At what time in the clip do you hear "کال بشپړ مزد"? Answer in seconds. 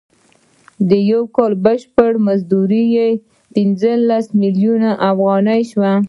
1.35-2.51